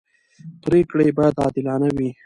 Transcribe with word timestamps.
پرېکړې 0.63 1.07
باید 1.17 1.35
عادلانه 1.43 1.89
وي 1.97 2.09